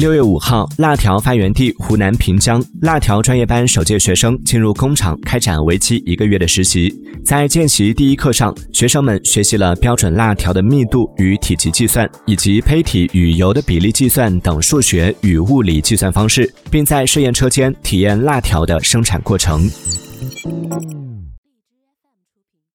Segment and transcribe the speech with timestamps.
[0.00, 6.90] 六月五号辣条发源地湖南平江辣条专业班首届学生进入工厂开展为期一个月的实习
[7.22, 19.68] 在见习第一课上学生们学习了标准辣条的密度与体积计算以及胚体与油的比例计算等数学与物理计算方式并在试验车间体验辣条的生产过程。